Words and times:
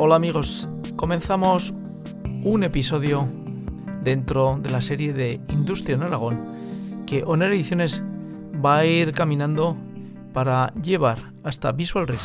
Hola 0.00 0.14
amigos, 0.14 0.68
comenzamos 0.94 1.74
un 2.44 2.62
episodio 2.62 3.26
dentro 4.04 4.56
de 4.62 4.70
la 4.70 4.80
serie 4.80 5.12
de 5.12 5.40
Industria 5.48 5.96
en 5.96 6.04
Aragón 6.04 7.04
que 7.04 7.24
Honor 7.24 7.48
Ediciones 7.48 8.00
va 8.64 8.78
a 8.78 8.84
ir 8.84 9.12
caminando 9.12 9.76
para 10.32 10.72
llevar 10.74 11.18
hasta 11.42 11.72
Visual 11.72 12.06
Res. 12.06 12.20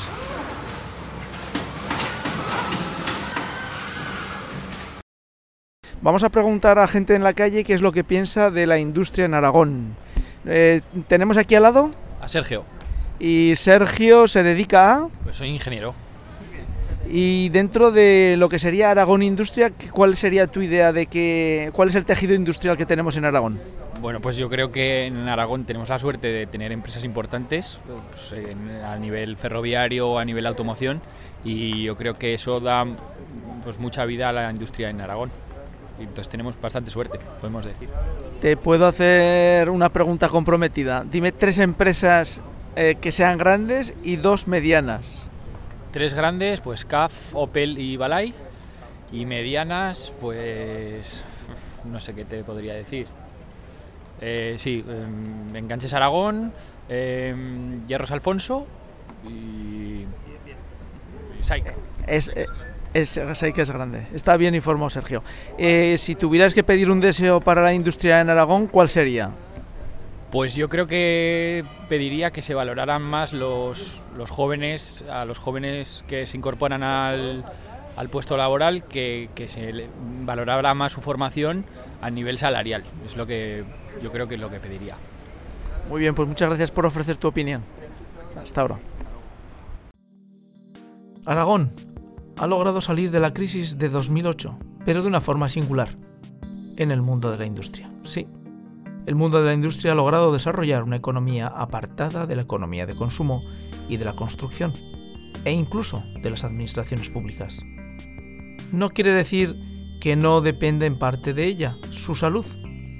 Vamos 6.03 6.23
a 6.23 6.29
preguntar 6.29 6.77
a 6.77 6.87
gente 6.87 7.15
en 7.15 7.23
la 7.23 7.33
calle 7.33 7.63
qué 7.63 7.73
es 7.73 7.81
lo 7.81 7.91
que 7.91 8.03
piensa 8.03 8.51
de 8.51 8.67
la 8.67 8.77
industria 8.77 9.25
en 9.25 9.33
Aragón. 9.33 9.95
Eh, 10.45 10.81
tenemos 11.07 11.37
aquí 11.37 11.55
al 11.55 11.63
lado 11.63 11.89
A 12.21 12.29
Sergio, 12.29 12.65
y 13.17 13.53
Sergio 13.55 14.27
se 14.27 14.43
dedica 14.43 14.93
a... 14.93 15.07
pues 15.23 15.37
soy 15.37 15.49
ingeniero. 15.49 16.02
Y 17.09 17.49
dentro 17.49 17.91
de 17.91 18.35
lo 18.37 18.49
que 18.49 18.59
sería 18.59 18.89
Aragón 18.91 19.23
Industria, 19.23 19.71
¿cuál 19.91 20.15
sería 20.15 20.47
tu 20.47 20.61
idea 20.61 20.93
de 20.93 21.05
que 21.07 21.69
cuál 21.73 21.89
es 21.89 21.95
el 21.95 22.05
tejido 22.05 22.33
industrial 22.33 22.77
que 22.77 22.85
tenemos 22.85 23.17
en 23.17 23.25
Aragón? 23.25 23.59
Bueno, 24.01 24.19
pues 24.19 24.35
yo 24.37 24.49
creo 24.49 24.71
que 24.71 25.05
en 25.05 25.27
Aragón 25.29 25.65
tenemos 25.65 25.89
la 25.89 25.99
suerte 25.99 26.27
de 26.27 26.45
tener 26.47 26.71
empresas 26.71 27.03
importantes 27.05 27.77
pues, 27.85 28.41
en- 28.41 28.69
a 28.83 28.97
nivel 28.97 29.37
ferroviario, 29.37 30.17
a 30.17 30.25
nivel 30.25 30.45
automoción, 30.45 31.01
y 31.45 31.83
yo 31.83 31.95
creo 31.95 32.17
que 32.17 32.33
eso 32.33 32.59
da 32.59 32.85
pues, 33.63 33.79
mucha 33.79 34.05
vida 34.05 34.29
a 34.29 34.33
la 34.33 34.49
industria 34.49 34.89
en 34.89 34.99
Aragón. 34.99 35.29
Entonces 35.99 36.27
tenemos 36.29 36.59
bastante 36.59 36.89
suerte, 36.89 37.19
podemos 37.39 37.65
decir. 37.65 37.87
Te 38.41 38.57
puedo 38.57 38.87
hacer 38.87 39.69
una 39.69 39.89
pregunta 39.89 40.27
comprometida. 40.27 41.05
Dime 41.09 41.31
tres 41.31 41.59
empresas 41.59 42.41
eh, 42.75 42.95
que 42.99 43.11
sean 43.11 43.37
grandes 43.37 43.93
y 44.03 44.15
dos 44.15 44.47
medianas. 44.47 45.27
Tres 45.93 46.15
grandes, 46.15 46.59
pues 46.59 46.85
CAF, 46.85 47.13
Opel 47.35 47.77
y 47.77 47.97
Balay, 47.97 48.33
y 49.11 49.27
medianas, 49.27 50.11
pues 50.19 51.23
no 51.83 51.99
sé 51.99 52.15
qué 52.15 52.25
te 52.25 52.43
podría 52.43 52.73
decir. 52.73 53.05
Eh, 54.19 54.55
sí, 54.57 54.83
em, 54.89 55.55
Enganches 55.55 55.93
Aragón, 55.93 56.51
em, 56.89 57.85
Hierros 57.85 58.09
Alfonso 58.09 58.65
y, 59.23 60.05
Saika. 61.41 61.75
Es, 62.07 62.31
eh, 62.35 62.47
es, 62.95 63.19
que 63.53 63.61
es 63.61 63.69
grande. 63.69 64.07
Está 64.15 64.35
bien 64.35 64.55
informado 64.55 64.89
Sergio. 64.89 65.21
Eh, 65.59 65.93
si 65.99 66.15
tuvieras 66.15 66.55
que 66.55 66.63
pedir 66.63 66.89
un 66.89 67.01
deseo 67.01 67.39
para 67.39 67.61
la 67.61 67.71
industria 67.71 68.19
en 68.19 68.31
Aragón, 68.31 68.65
¿cuál 68.65 68.89
sería? 68.89 69.29
Pues 70.33 70.55
yo 70.55 70.67
creo 70.67 70.87
que 70.87 71.63
pediría 71.89 72.31
que 72.31 72.41
se 72.41 72.55
valoraran 72.55 73.03
más 73.03 73.33
los, 73.33 74.01
los 74.17 74.31
jóvenes, 74.31 75.05
a 75.07 75.25
los 75.25 75.37
jóvenes 75.37 76.03
que 76.07 76.25
se 76.25 76.35
incorporan 76.37 76.81
al, 76.81 77.45
al 77.95 78.09
puesto 78.09 78.35
laboral, 78.35 78.83
que, 78.85 79.29
que 79.35 79.47
se 79.47 79.87
valorara 80.21 80.73
más 80.73 80.91
su 80.91 81.01
formación 81.01 81.65
a 82.01 82.09
nivel 82.09 82.39
salarial. 82.39 82.83
Es 83.05 83.15
lo 83.15 83.27
que 83.27 83.63
yo 84.01 84.11
creo 84.11 84.27
que 84.27 84.33
es 84.33 84.41
lo 84.41 84.49
que 84.49 84.59
pediría. 84.59 84.95
Muy 85.87 86.01
bien, 86.01 86.15
pues 86.15 86.27
muchas 86.27 86.49
gracias 86.49 86.71
por 86.71 86.87
ofrecer 86.87 87.17
tu 87.17 87.27
opinión. 87.27 87.61
Hasta 88.35 88.61
ahora. 88.61 88.79
Aragón 91.27 91.73
ha 92.39 92.47
logrado 92.47 92.81
salir 92.81 93.11
de 93.11 93.19
la 93.19 93.35
crisis 93.35 93.77
de 93.77 93.87
2008, 93.87 94.57
pero 94.83 95.03
de 95.03 95.09
una 95.09 95.21
forma 95.21 95.47
singular, 95.47 95.89
en 96.77 96.89
el 96.89 97.03
mundo 97.03 97.29
de 97.29 97.37
la 97.37 97.45
industria. 97.45 97.91
Sí, 98.01 98.25
el 99.05 99.15
mundo 99.15 99.39
de 99.39 99.47
la 99.47 99.53
industria 99.53 99.91
ha 99.91 99.95
logrado 99.95 100.31
desarrollar 100.31 100.83
una 100.83 100.95
economía 100.95 101.47
apartada 101.47 102.25
de 102.25 102.35
la 102.35 102.43
economía 102.43 102.85
de 102.85 102.95
consumo 102.95 103.43
y 103.89 103.97
de 103.97 104.05
la 104.05 104.13
construcción, 104.13 104.73
e 105.45 105.51
incluso 105.51 106.03
de 106.21 106.29
las 106.29 106.43
administraciones 106.43 107.09
públicas. 107.09 107.59
No 108.71 108.89
quiere 108.89 109.11
decir 109.11 109.55
que 109.99 110.15
no 110.15 110.41
dependa 110.41 110.85
en 110.85 110.97
parte 110.97 111.33
de 111.33 111.45
ella 111.45 111.77
su 111.91 112.15
salud, 112.15 112.45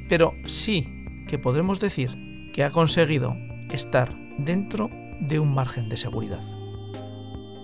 pero 0.10 0.34
sí 0.46 0.86
que 1.28 1.40
podremos 1.40 1.80
decir 1.80 2.16
que 2.54 2.64
ha 2.64 2.72
conseguido 2.72 3.34
estar 3.72 4.14
dentro 4.38 4.90
de 5.20 5.40
un 5.40 5.54
margen 5.54 5.90
de 5.90 5.98
seguridad. 5.98 6.42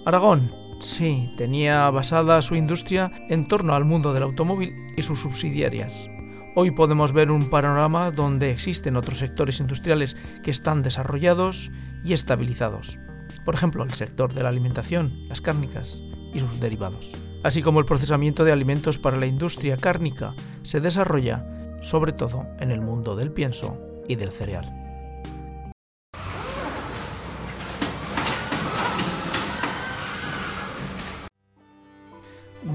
Aragón, 0.05 0.51
sí, 0.79 1.29
tenía 1.37 1.89
basada 1.89 2.41
su 2.41 2.55
industria 2.55 3.11
en 3.29 3.47
torno 3.47 3.75
al 3.75 3.85
mundo 3.85 4.13
del 4.13 4.23
automóvil 4.23 4.73
y 4.97 5.03
sus 5.03 5.19
subsidiarias. 5.19 6.09
Hoy 6.55 6.71
podemos 6.71 7.13
ver 7.13 7.29
un 7.31 7.49
panorama 7.49 8.11
donde 8.11 8.51
existen 8.51 8.95
otros 8.95 9.19
sectores 9.19 9.59
industriales 9.59 10.15
que 10.43 10.51
están 10.51 10.81
desarrollados 10.81 11.69
y 12.03 12.13
estabilizados. 12.13 12.97
Por 13.45 13.53
ejemplo, 13.53 13.83
el 13.83 13.93
sector 13.93 14.33
de 14.33 14.43
la 14.43 14.49
alimentación, 14.49 15.11
las 15.27 15.41
cárnicas 15.41 16.01
y 16.33 16.39
sus 16.39 16.59
derivados. 16.59 17.11
Así 17.43 17.61
como 17.61 17.79
el 17.79 17.85
procesamiento 17.85 18.43
de 18.43 18.51
alimentos 18.51 18.97
para 18.97 19.17
la 19.17 19.27
industria 19.27 19.77
cárnica 19.77 20.33
se 20.63 20.81
desarrolla 20.81 21.45
sobre 21.81 22.13
todo 22.13 22.45
en 22.59 22.71
el 22.71 22.81
mundo 22.81 23.15
del 23.15 23.31
pienso 23.31 23.77
y 24.07 24.15
del 24.15 24.31
cereal. 24.31 24.78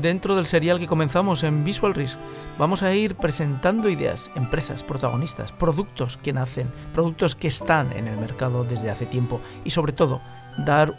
Dentro 0.00 0.34
del 0.34 0.46
serial 0.46 0.80
que 0.80 0.88
comenzamos 0.88 1.44
en 1.44 1.64
Visual 1.64 1.94
Risk, 1.94 2.18
vamos 2.58 2.82
a 2.82 2.92
ir 2.92 3.14
presentando 3.14 3.88
ideas, 3.88 4.30
empresas, 4.34 4.82
protagonistas, 4.82 5.52
productos 5.52 6.16
que 6.16 6.32
nacen, 6.32 6.68
productos 6.92 7.36
que 7.36 7.48
están 7.48 7.92
en 7.92 8.08
el 8.08 8.16
mercado 8.18 8.64
desde 8.64 8.90
hace 8.90 9.06
tiempo 9.06 9.40
y 9.64 9.70
sobre 9.70 9.92
todo 9.92 10.20
dar 10.58 10.94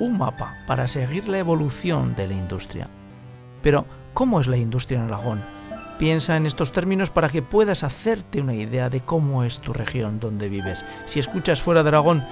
un 0.00 0.18
mapa 0.18 0.56
para 0.66 0.88
seguir 0.88 1.28
la 1.28 1.38
evolución 1.38 2.16
de 2.16 2.26
la 2.26 2.34
industria. 2.34 2.88
Pero, 3.62 3.86
¿cómo 4.14 4.40
es 4.40 4.48
la 4.48 4.56
industria 4.56 4.98
en 4.98 5.04
Aragón? 5.04 5.40
Piensa 5.98 6.36
en 6.36 6.46
estos 6.46 6.72
términos 6.72 7.10
para 7.10 7.28
que 7.28 7.42
puedas 7.42 7.84
hacerte 7.84 8.40
una 8.40 8.54
idea 8.54 8.90
de 8.90 9.00
cómo 9.00 9.44
es 9.44 9.58
tu 9.60 9.72
región 9.72 10.18
donde 10.18 10.48
vives. 10.48 10.84
Si 11.06 11.20
escuchas 11.20 11.60
fuera 11.60 11.82
de 11.82 11.90
Aragón, 11.90 12.24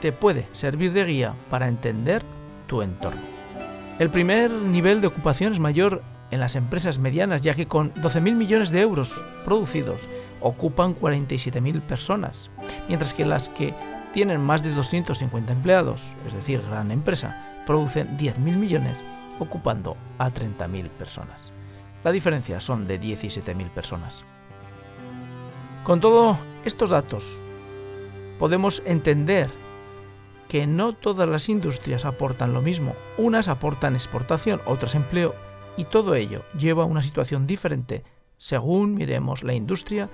te 0.00 0.12
puede 0.12 0.46
servir 0.52 0.92
de 0.92 1.04
guía 1.04 1.34
para 1.50 1.68
entender 1.68 2.22
tu 2.66 2.82
entorno. 2.82 3.31
El 3.98 4.10
primer 4.10 4.50
nivel 4.50 5.00
de 5.00 5.06
ocupación 5.06 5.52
es 5.52 5.60
mayor 5.60 6.02
en 6.30 6.40
las 6.40 6.56
empresas 6.56 6.98
medianas, 6.98 7.42
ya 7.42 7.54
que 7.54 7.68
con 7.68 7.92
12.000 7.94 8.34
millones 8.34 8.70
de 8.70 8.80
euros 8.80 9.24
producidos 9.44 10.08
ocupan 10.40 10.96
47.000 10.96 11.82
personas, 11.82 12.50
mientras 12.88 13.12
que 13.12 13.26
las 13.26 13.48
que 13.50 13.74
tienen 14.14 14.40
más 14.40 14.62
de 14.62 14.74
250 14.74 15.52
empleados, 15.52 16.14
es 16.26 16.32
decir, 16.32 16.62
gran 16.62 16.90
empresa, 16.90 17.62
producen 17.66 18.16
10.000 18.18 18.38
millones 18.56 18.96
ocupando 19.38 19.96
a 20.18 20.30
30.000 20.30 20.88
personas. 20.88 21.52
La 22.02 22.12
diferencia 22.12 22.60
son 22.60 22.86
de 22.86 23.00
17.000 23.00 23.68
personas. 23.70 24.24
Con 25.84 26.00
todos 26.00 26.38
estos 26.64 26.90
datos, 26.90 27.38
podemos 28.38 28.82
entender 28.86 29.50
que 30.52 30.66
no 30.66 30.92
todas 30.92 31.26
las 31.26 31.48
industrias 31.48 32.04
aportan 32.04 32.52
lo 32.52 32.60
mismo. 32.60 32.94
Unas 33.16 33.48
aportan 33.48 33.94
exportación, 33.94 34.60
otras 34.66 34.94
empleo, 34.94 35.34
y 35.78 35.84
todo 35.84 36.14
ello 36.14 36.42
lleva 36.58 36.82
a 36.82 36.86
una 36.86 37.02
situación 37.02 37.46
diferente 37.46 38.04
según 38.36 38.94
miremos 38.94 39.44
la 39.44 39.54
industria 39.54 40.10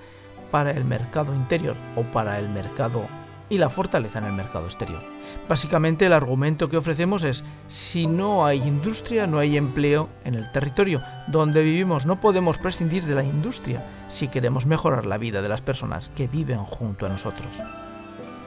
para 0.49 0.71
el 0.71 0.85
mercado 0.85 1.35
interior 1.35 1.75
o 1.97 2.03
para 2.03 2.39
el 2.39 2.47
mercado 2.47 3.01
y 3.49 3.57
la 3.57 3.69
fortaleza 3.69 4.19
en 4.19 4.25
el 4.27 4.31
mercado 4.31 4.67
exterior. 4.67 5.01
Básicamente 5.49 6.05
el 6.05 6.13
argumento 6.13 6.69
que 6.69 6.77
ofrecemos 6.77 7.25
es, 7.25 7.43
si 7.67 8.07
no 8.07 8.45
hay 8.45 8.59
industria, 8.59 9.27
no 9.27 9.39
hay 9.39 9.57
empleo 9.57 10.07
en 10.23 10.35
el 10.35 10.49
territorio 10.53 11.01
donde 11.27 11.63
vivimos. 11.63 12.05
No 12.05 12.21
podemos 12.21 12.57
prescindir 12.59 13.03
de 13.03 13.15
la 13.15 13.25
industria 13.25 13.83
si 14.07 14.29
queremos 14.29 14.65
mejorar 14.65 15.05
la 15.05 15.17
vida 15.17 15.41
de 15.41 15.49
las 15.49 15.61
personas 15.61 16.07
que 16.07 16.29
viven 16.29 16.63
junto 16.63 17.05
a 17.05 17.09
nosotros. 17.09 17.49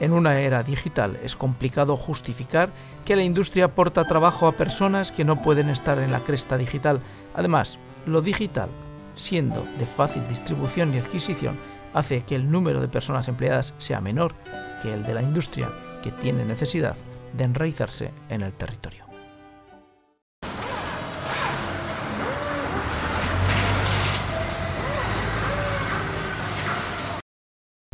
En 0.03 0.11
una 0.11 0.41
era 0.41 0.63
digital 0.63 1.17
es 1.23 1.37
complicado 1.37 1.95
justificar 1.95 2.71
que 3.05 3.15
la 3.15 3.23
industria 3.23 3.63
aporta 3.63 4.03
trabajo 4.03 4.47
a 4.47 4.51
personas 4.51 5.13
que 5.13 5.23
no 5.23 5.41
pueden 5.41 5.69
estar 5.69 5.97
en 5.97 6.11
la 6.11 6.19
cresta 6.19 6.57
digital. 6.57 6.99
Además, 7.33 7.79
lo 8.05 8.21
digital, 8.21 8.67
siendo 9.15 9.65
de 9.79 9.85
fácil 9.85 10.27
distribución 10.27 10.93
y 10.93 10.97
adquisición, 10.97 11.55
hace 11.93 12.23
que 12.23 12.35
el 12.35 12.51
número 12.51 12.81
de 12.81 12.89
personas 12.89 13.29
empleadas 13.29 13.73
sea 13.77 14.01
menor 14.01 14.35
que 14.81 14.93
el 14.93 15.05
de 15.05 15.13
la 15.13 15.21
industria, 15.21 15.69
que 16.03 16.11
tiene 16.11 16.43
necesidad 16.43 16.97
de 17.31 17.45
enraizarse 17.45 18.11
en 18.27 18.41
el 18.41 18.51
territorio. 18.51 19.05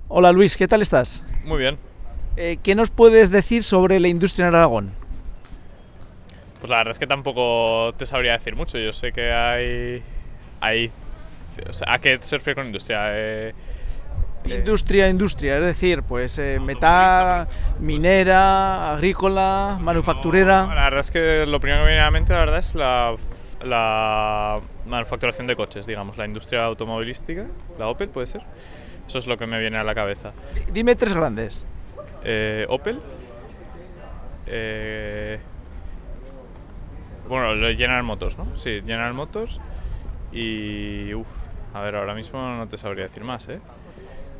Hola 0.07 0.31
Luis, 0.31 0.57
¿qué 0.57 0.67
tal 0.67 0.81
estás? 0.81 1.23
Muy 1.45 1.59
bien. 1.59 1.88
Eh, 2.41 2.57
¿Qué 2.63 2.73
nos 2.73 2.89
puedes 2.89 3.31
decir 3.31 3.65
sobre 3.65 3.99
la 3.99 4.07
industria 4.07 4.47
en 4.47 4.55
Aragón? 4.55 4.91
Pues 6.61 6.69
la 6.69 6.77
verdad 6.77 6.91
es 6.91 6.99
que 6.99 7.05
tampoco 7.05 7.93
te 7.97 8.05
sabría 8.05 8.31
decir 8.31 8.55
mucho. 8.55 8.77
Yo 8.77 8.93
sé 8.93 9.11
que 9.11 9.33
hay. 9.33 10.01
hay 10.61 10.89
o 11.69 11.73
sea, 11.73 11.93
¿A 11.93 11.99
qué 11.99 12.17
se 12.23 12.37
refiere 12.37 12.55
con 12.55 12.67
industria? 12.67 13.01
Eh, 13.09 13.53
Industria, 14.45 15.09
industria, 15.09 15.57
es 15.57 15.65
decir, 15.65 16.01
pues 16.01 16.39
eh, 16.39 16.61
metal, 16.61 17.45
minera, 17.81 18.93
agrícola, 18.93 19.77
manufacturera. 19.81 20.65
No, 20.65 20.75
la 20.75 20.83
verdad 20.85 21.01
es 21.01 21.11
que 21.11 21.45
lo 21.45 21.59
primero 21.59 21.81
que 21.81 21.87
me 21.87 21.91
viene 21.91 22.01
a 22.01 22.05
la 22.05 22.11
mente, 22.11 22.31
la 22.31 22.39
verdad, 22.39 22.59
es 22.59 22.73
la, 22.73 23.17
la 23.61 24.61
manufacturación 24.87 25.45
de 25.45 25.57
coches, 25.57 25.85
digamos, 25.85 26.17
la 26.17 26.25
industria 26.25 26.63
automovilística, 26.63 27.47
la 27.77 27.89
Opel 27.89 28.07
puede 28.07 28.27
ser. 28.27 28.41
Eso 29.05 29.19
es 29.19 29.27
lo 29.27 29.37
que 29.37 29.45
me 29.45 29.59
viene 29.59 29.77
a 29.77 29.83
la 29.83 29.93
cabeza. 29.93 30.31
Dime 30.71 30.95
tres 30.95 31.13
grandes. 31.13 31.67
Eh, 32.23 32.65
Opel. 32.69 33.01
eh, 34.47 35.39
bueno, 37.27 37.53
General 37.77 38.03
Motors, 38.03 38.37
¿no? 38.37 38.55
Sí, 38.57 38.81
General 38.85 39.13
Motors. 39.13 39.59
Y. 40.31 41.13
Uf, 41.13 41.27
a 41.73 41.81
ver, 41.81 41.95
ahora 41.95 42.15
mismo 42.15 42.39
no 42.55 42.67
te 42.67 42.77
sabría 42.77 43.03
decir 43.05 43.23
más, 43.23 43.47
¿eh? 43.49 43.59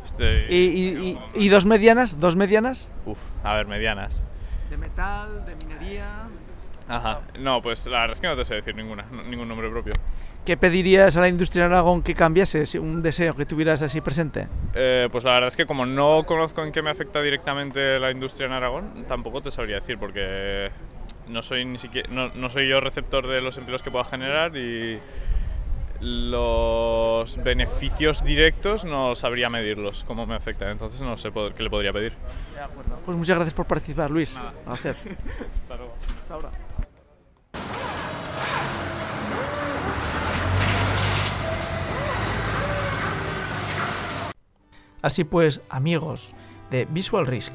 Estoy- 0.03 0.45
¿Y, 0.49 0.55
y- 0.55 1.19
y- 1.35 1.45
y 1.45 1.49
dos 1.49 1.65
medianas? 1.65 2.19
¿Dos 2.19 2.35
medianas? 2.35 2.89
Uf, 3.05 3.19
a 3.43 3.55
ver, 3.55 3.67
medianas. 3.67 4.23
De 4.69 4.77
metal, 4.77 5.45
de 5.45 5.55
minería. 5.55 6.07
Ajá. 6.87 7.21
No, 7.37 7.61
pues 7.61 7.85
la 7.85 8.01
verdad 8.01 8.13
es 8.15 8.21
que 8.21 8.27
no 8.27 8.35
te 8.35 8.43
sé 8.43 8.55
decir 8.55 8.75
ninguna, 8.75 9.05
ningún 9.27 9.47
nombre 9.47 9.69
propio. 9.69 9.93
¿Qué 10.45 10.57
pedirías 10.57 11.15
a 11.15 11.21
la 11.21 11.27
industria 11.27 11.65
en 11.65 11.73
Aragón 11.73 12.01
que 12.01 12.15
cambiase? 12.15 12.63
Un 12.79 13.01
deseo 13.01 13.35
que 13.35 13.45
tuvieras 13.45 13.81
así 13.81 14.01
presente. 14.01 14.47
Eh, 14.73 15.07
pues 15.11 15.23
la 15.23 15.33
verdad 15.33 15.47
es 15.49 15.57
que 15.57 15.65
como 15.65 15.85
no 15.85 16.23
conozco 16.25 16.63
en 16.63 16.71
qué 16.71 16.81
me 16.81 16.89
afecta 16.89 17.21
directamente 17.21 17.99
la 17.99 18.09
industria 18.09 18.47
en 18.47 18.53
Aragón, 18.53 19.05
tampoco 19.07 19.41
te 19.41 19.51
sabría 19.51 19.75
decir 19.75 19.97
porque 19.99 20.71
no 21.27 21.43
soy 21.43 21.65
ni 21.65 21.77
siquiera 21.77 22.09
no, 22.11 22.29
no 22.35 22.49
soy 22.49 22.67
yo 22.67 22.79
receptor 22.79 23.27
de 23.27 23.41
los 23.41 23.57
empleos 23.57 23.83
que 23.83 23.91
pueda 23.91 24.05
generar 24.05 24.57
y 24.57 24.99
los 26.01 27.37
beneficios 27.43 28.23
directos 28.23 28.85
no 28.85 29.15
sabría 29.15 29.49
medirlos 29.49 30.05
cómo 30.05 30.25
me 30.25 30.35
afectan, 30.35 30.69
entonces 30.69 31.01
no 31.01 31.17
sé 31.17 31.31
qué 31.55 31.63
le 31.63 31.69
podría 31.69 31.91
pedir. 31.91 32.13
Pues 33.05 33.17
muchas 33.17 33.35
gracias 33.35 33.53
por 33.53 33.65
participar, 33.65 34.09
Luis. 34.09 34.39
Gracias. 34.65 35.07
Hasta 36.17 36.33
ahora. 36.33 36.49
Así 45.01 45.23
pues, 45.23 45.61
amigos 45.69 46.33
de 46.71 46.85
Visual 46.85 47.25
Risk, 47.25 47.53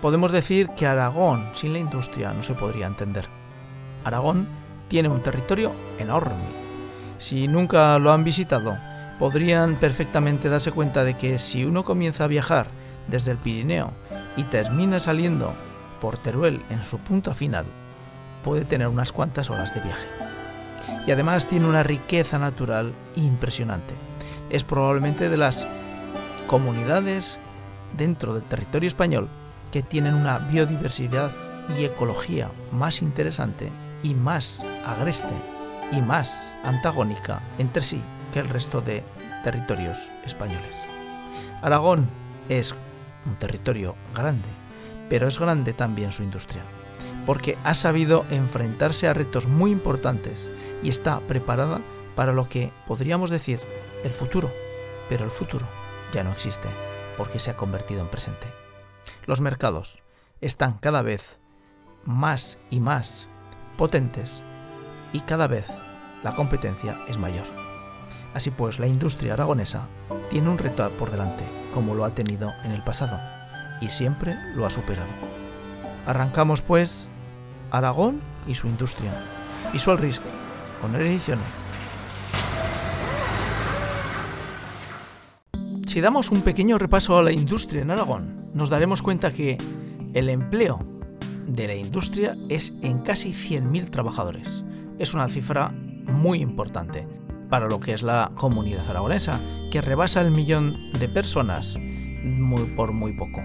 podemos 0.00 0.30
decir 0.30 0.68
que 0.70 0.86
Aragón 0.86 1.50
sin 1.54 1.72
la 1.72 1.80
industria 1.80 2.32
no 2.32 2.44
se 2.44 2.54
podría 2.54 2.86
entender. 2.86 3.26
Aragón 4.04 4.46
tiene 4.88 5.08
un 5.08 5.20
territorio 5.20 5.72
enorme. 5.98 6.36
Si 7.18 7.48
nunca 7.48 7.98
lo 7.98 8.12
han 8.12 8.22
visitado, 8.22 8.78
podrían 9.18 9.74
perfectamente 9.76 10.48
darse 10.48 10.70
cuenta 10.70 11.02
de 11.04 11.14
que 11.14 11.38
si 11.38 11.64
uno 11.64 11.84
comienza 11.84 12.24
a 12.24 12.28
viajar 12.28 12.68
desde 13.08 13.32
el 13.32 13.36
Pirineo 13.36 13.90
y 14.36 14.44
termina 14.44 15.00
saliendo 15.00 15.52
por 16.00 16.18
Teruel 16.18 16.62
en 16.70 16.84
su 16.84 16.98
punta 16.98 17.34
final, 17.34 17.66
puede 18.44 18.64
tener 18.64 18.88
unas 18.88 19.12
cuantas 19.12 19.50
horas 19.50 19.74
de 19.74 19.80
viaje. 19.80 20.06
Y 21.06 21.10
además 21.10 21.46
tiene 21.46 21.66
una 21.66 21.82
riqueza 21.82 22.38
natural 22.38 22.92
impresionante. 23.16 23.94
Es 24.48 24.64
probablemente 24.64 25.28
de 25.28 25.36
las 25.36 25.66
comunidades 26.50 27.38
dentro 27.96 28.34
del 28.34 28.42
territorio 28.42 28.88
español 28.88 29.28
que 29.70 29.84
tienen 29.84 30.14
una 30.14 30.38
biodiversidad 30.38 31.30
y 31.78 31.84
ecología 31.84 32.50
más 32.72 33.02
interesante 33.02 33.68
y 34.02 34.14
más 34.14 34.60
agreste 34.84 35.32
y 35.92 36.00
más 36.00 36.52
antagónica 36.64 37.40
entre 37.58 37.82
sí 37.82 38.02
que 38.34 38.40
el 38.40 38.48
resto 38.48 38.80
de 38.80 39.04
territorios 39.44 40.10
españoles. 40.24 40.74
Aragón 41.62 42.08
es 42.48 42.74
un 43.26 43.36
territorio 43.36 43.94
grande, 44.12 44.48
pero 45.08 45.28
es 45.28 45.38
grande 45.38 45.72
también 45.72 46.10
su 46.10 46.24
industria, 46.24 46.62
porque 47.26 47.56
ha 47.62 47.74
sabido 47.74 48.24
enfrentarse 48.28 49.06
a 49.06 49.14
retos 49.14 49.46
muy 49.46 49.70
importantes 49.70 50.48
y 50.82 50.88
está 50.88 51.20
preparada 51.20 51.78
para 52.16 52.32
lo 52.32 52.48
que 52.48 52.72
podríamos 52.88 53.30
decir 53.30 53.60
el 54.02 54.10
futuro, 54.10 54.50
pero 55.08 55.24
el 55.24 55.30
futuro 55.30 55.79
ya 56.12 56.24
no 56.24 56.32
existe 56.32 56.68
porque 57.16 57.38
se 57.38 57.50
ha 57.50 57.56
convertido 57.56 58.00
en 58.00 58.08
presente. 58.08 58.46
Los 59.26 59.40
mercados 59.40 60.02
están 60.40 60.78
cada 60.78 61.02
vez 61.02 61.38
más 62.04 62.58
y 62.70 62.80
más 62.80 63.26
potentes 63.76 64.42
y 65.12 65.20
cada 65.20 65.46
vez 65.46 65.66
la 66.22 66.34
competencia 66.34 66.96
es 67.08 67.18
mayor. 67.18 67.44
Así 68.34 68.50
pues, 68.50 68.78
la 68.78 68.86
industria 68.86 69.34
aragonesa 69.34 69.86
tiene 70.30 70.48
un 70.48 70.58
reto 70.58 70.88
por 70.90 71.10
delante, 71.10 71.44
como 71.74 71.94
lo 71.94 72.04
ha 72.04 72.14
tenido 72.14 72.52
en 72.64 72.72
el 72.72 72.82
pasado, 72.82 73.18
y 73.80 73.90
siempre 73.90 74.36
lo 74.54 74.66
ha 74.66 74.70
superado. 74.70 75.08
Arrancamos 76.06 76.62
pues 76.62 77.08
Aragón 77.70 78.20
y 78.46 78.54
su 78.54 78.66
industria. 78.66 79.12
Visual 79.72 79.98
Risk, 79.98 80.22
con 80.80 80.94
ediciones. 80.94 81.69
Si 85.90 86.00
damos 86.00 86.30
un 86.30 86.42
pequeño 86.42 86.78
repaso 86.78 87.18
a 87.18 87.22
la 87.24 87.32
industria 87.32 87.82
en 87.82 87.90
Aragón, 87.90 88.36
nos 88.54 88.70
daremos 88.70 89.02
cuenta 89.02 89.32
que 89.32 89.58
el 90.14 90.28
empleo 90.28 90.78
de 91.48 91.66
la 91.66 91.74
industria 91.74 92.36
es 92.48 92.72
en 92.80 93.00
casi 93.00 93.30
100.000 93.32 93.90
trabajadores. 93.90 94.64
Es 95.00 95.14
una 95.14 95.26
cifra 95.26 95.70
muy 96.06 96.42
importante 96.42 97.08
para 97.48 97.66
lo 97.66 97.80
que 97.80 97.92
es 97.92 98.02
la 98.04 98.30
comunidad 98.36 98.88
aragonesa, 98.88 99.40
que 99.72 99.80
rebasa 99.80 100.20
el 100.20 100.30
millón 100.30 100.92
de 100.92 101.08
personas 101.08 101.74
por 102.76 102.92
muy 102.92 103.12
poco. 103.14 103.42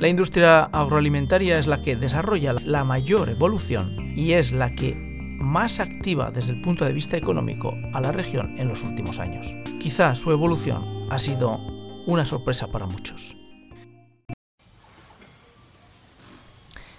La 0.00 0.08
industria 0.08 0.64
agroalimentaria 0.64 1.58
es 1.58 1.66
la 1.66 1.80
que 1.80 1.96
desarrolla 1.96 2.52
la 2.62 2.84
mayor 2.84 3.30
evolución 3.30 3.96
y 4.14 4.32
es 4.32 4.52
la 4.52 4.74
que 4.74 5.13
más 5.38 5.80
activa 5.80 6.30
desde 6.30 6.52
el 6.52 6.60
punto 6.60 6.84
de 6.84 6.92
vista 6.92 7.16
económico 7.16 7.74
a 7.92 8.00
la 8.00 8.12
región 8.12 8.58
en 8.58 8.68
los 8.68 8.82
últimos 8.82 9.18
años. 9.18 9.46
Quizá 9.80 10.14
su 10.14 10.30
evolución 10.30 11.06
ha 11.10 11.18
sido 11.18 11.58
una 12.06 12.24
sorpresa 12.24 12.68
para 12.68 12.86
muchos. 12.86 13.36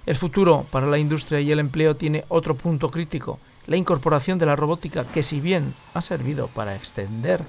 El 0.05 0.15
futuro 0.15 0.65
para 0.71 0.85
la 0.85 0.99
industria 0.99 1.39
y 1.39 1.51
el 1.51 1.59
empleo 1.59 1.95
tiene 1.95 2.25
otro 2.27 2.55
punto 2.55 2.91
crítico, 2.91 3.39
la 3.65 3.77
incorporación 3.77 4.37
de 4.37 4.45
la 4.45 4.55
robótica 4.55 5.03
que 5.03 5.23
si 5.23 5.39
bien 5.39 5.73
ha 5.95 6.01
servido 6.01 6.47
para 6.47 6.75
extender 6.75 7.41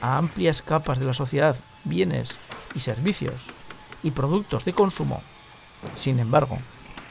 a 0.00 0.18
amplias 0.18 0.62
capas 0.62 0.98
de 0.98 1.06
la 1.06 1.14
sociedad 1.14 1.54
bienes 1.84 2.36
y 2.74 2.80
servicios 2.80 3.34
y 4.02 4.10
productos 4.10 4.64
de 4.64 4.72
consumo, 4.72 5.22
sin 5.96 6.18
embargo, 6.18 6.58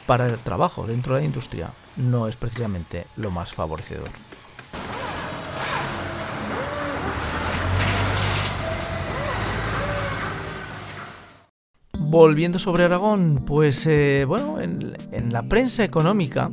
para 0.05 0.25
el 0.25 0.37
trabajo 0.39 0.85
dentro 0.85 1.15
de 1.15 1.21
la 1.21 1.25
industria 1.25 1.69
no 1.97 2.27
es 2.27 2.35
precisamente 2.35 3.05
lo 3.17 3.31
más 3.31 3.53
favorecedor. 3.53 4.09
Volviendo 11.97 12.59
sobre 12.59 12.83
Aragón, 12.83 13.43
pues 13.45 13.85
eh, 13.87 14.25
bueno, 14.27 14.59
en, 14.59 14.97
en 15.11 15.31
la 15.31 15.43
prensa 15.43 15.85
económica, 15.85 16.51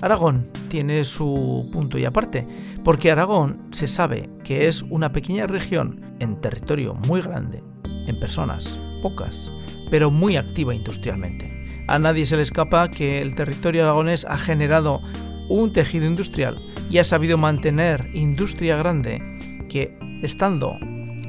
Aragón 0.00 0.48
tiene 0.68 1.04
su 1.04 1.68
punto 1.72 1.98
y 1.98 2.04
aparte, 2.04 2.46
porque 2.82 3.10
Aragón 3.10 3.68
se 3.70 3.86
sabe 3.86 4.30
que 4.44 4.66
es 4.66 4.82
una 4.82 5.12
pequeña 5.12 5.46
región 5.46 6.16
en 6.20 6.40
territorio 6.40 6.94
muy 7.06 7.20
grande, 7.20 7.62
en 8.06 8.18
personas 8.18 8.78
pocas, 9.02 9.50
pero 9.90 10.10
muy 10.10 10.36
activa 10.36 10.74
industrialmente. 10.74 11.53
A 11.86 11.98
nadie 11.98 12.26
se 12.26 12.36
le 12.36 12.42
escapa 12.42 12.90
que 12.90 13.20
el 13.20 13.34
territorio 13.34 13.84
aragonés 13.84 14.24
ha 14.28 14.38
generado 14.38 15.02
un 15.48 15.72
tejido 15.72 16.06
industrial 16.06 16.58
y 16.90 16.98
ha 16.98 17.04
sabido 17.04 17.36
mantener 17.36 18.06
industria 18.14 18.76
grande 18.76 19.20
que, 19.68 19.98
estando 20.22 20.78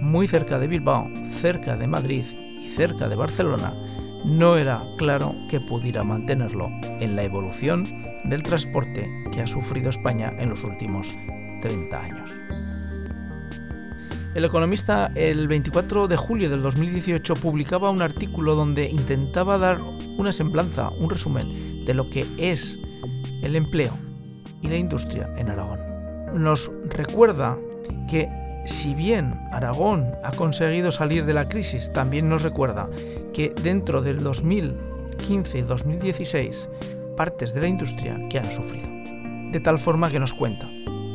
muy 0.02 0.28
cerca 0.28 0.60
de 0.60 0.68
Bilbao, 0.68 1.10
cerca 1.32 1.76
de 1.76 1.88
Madrid 1.88 2.26
y 2.62 2.70
cerca 2.70 3.10
de 3.10 3.16
Barcelona, 3.16 3.74
no 4.24 4.58
era 4.58 4.82
claro 4.98 5.36
que 5.50 5.60
pudiera 5.60 6.04
mantenerlo 6.04 6.70
en 7.00 7.16
la 7.16 7.24
evolución 7.24 7.86
del 8.24 8.42
transporte 8.42 9.08
que 9.32 9.42
ha 9.42 9.48
sufrido 9.48 9.90
España 9.90 10.34
en 10.40 10.50
los 10.50 10.64
últimos 10.64 11.16
30 11.62 12.02
años. 12.02 12.45
El 14.36 14.44
economista 14.44 15.12
el 15.16 15.48
24 15.48 16.10
de 16.10 16.18
julio 16.18 16.50
del 16.50 16.62
2018 16.62 17.36
publicaba 17.36 17.90
un 17.90 18.02
artículo 18.02 18.54
donde 18.54 18.90
intentaba 18.90 19.58
dar 19.58 19.80
una 20.18 20.34
semblanza, 20.34 20.90
un 20.90 21.10
resumen 21.10 21.86
de 21.86 21.94
lo 21.94 22.10
que 22.10 22.26
es 22.38 22.78
el 23.42 23.56
empleo 23.56 23.98
y 24.62 24.68
la 24.68 24.76
industria 24.76 25.30
en 25.38 25.50
Aragón. 25.50 25.80
Nos 26.34 26.70
recuerda 26.90 27.58
que 28.10 28.28
si 28.66 28.94
bien 28.94 29.40
Aragón 29.54 30.12
ha 30.22 30.32
conseguido 30.32 30.92
salir 30.92 31.24
de 31.24 31.34
la 31.34 31.48
crisis, 31.48 31.94
también 31.94 32.28
nos 32.28 32.42
recuerda 32.42 32.90
que 33.34 33.56
dentro 33.64 34.02
del 34.02 34.22
2015 34.22 35.60
y 35.60 35.62
2016 35.62 36.68
partes 37.16 37.54
de 37.54 37.62
la 37.62 37.68
industria 37.70 38.20
que 38.30 38.40
han 38.40 38.52
sufrido. 38.52 38.90
De 39.54 39.62
tal 39.62 39.80
forma 39.80 40.12
que 40.12 40.20
nos 40.20 40.34
cuenta 40.34 40.68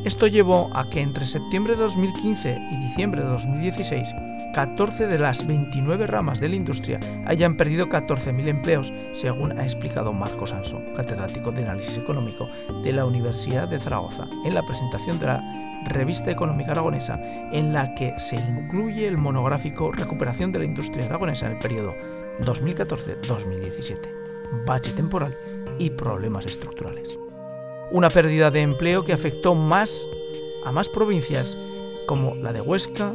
Esto 0.04 0.26
llevó 0.26 0.70
a 0.74 0.88
que 0.88 1.02
entre 1.02 1.26
septiembre 1.26 1.76
de 1.76 1.82
2015 1.82 2.68
y 2.70 2.76
diciembre 2.78 3.20
de 3.20 3.28
2016, 3.28 4.08
14 4.54 5.06
de 5.06 5.18
las 5.18 5.46
29 5.46 6.06
ramas 6.06 6.40
de 6.40 6.48
la 6.48 6.56
industria 6.56 6.98
hayan 7.26 7.58
perdido 7.58 7.86
14.000 7.86 8.48
empleos, 8.48 8.94
según 9.12 9.58
ha 9.58 9.62
explicado 9.62 10.14
Marco 10.14 10.46
Sanso, 10.46 10.80
catedrático 10.96 11.52
de 11.52 11.64
análisis 11.64 11.98
económico 11.98 12.48
de 12.82 12.94
la 12.94 13.04
Universidad 13.04 13.68
de 13.68 13.78
Zaragoza, 13.78 14.26
en 14.46 14.54
la 14.54 14.64
presentación 14.64 15.18
de 15.18 15.26
la 15.26 15.82
Revista 15.84 16.30
Económica 16.30 16.72
Aragonesa, 16.72 17.18
en 17.52 17.74
la 17.74 17.94
que 17.94 18.18
se 18.18 18.36
incluye 18.36 19.06
el 19.06 19.18
monográfico 19.18 19.92
Recuperación 19.92 20.50
de 20.50 20.60
la 20.60 20.64
industria 20.64 21.04
aragonesa 21.04 21.44
en 21.44 21.52
el 21.52 21.58
periodo 21.58 21.94
2014-2017, 22.40 24.64
bache 24.64 24.92
temporal 24.92 25.36
y 25.78 25.90
problemas 25.90 26.46
estructurales 26.46 27.18
una 27.90 28.10
pérdida 28.10 28.50
de 28.50 28.60
empleo 28.60 29.04
que 29.04 29.12
afectó 29.12 29.54
más 29.54 30.08
a 30.64 30.72
más 30.72 30.88
provincias 30.88 31.56
como 32.06 32.34
la 32.34 32.52
de 32.52 32.60
Huesca, 32.60 33.14